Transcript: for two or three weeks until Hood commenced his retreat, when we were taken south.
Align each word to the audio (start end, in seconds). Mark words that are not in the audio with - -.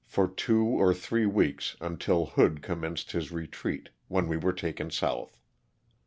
for 0.07 0.27
two 0.27 0.63
or 0.65 0.95
three 0.95 1.27
weeks 1.27 1.75
until 1.79 2.25
Hood 2.25 2.63
commenced 2.63 3.11
his 3.11 3.31
retreat, 3.31 3.89
when 4.07 4.27
we 4.27 4.35
were 4.35 4.51
taken 4.53 4.89
south. 4.89 5.37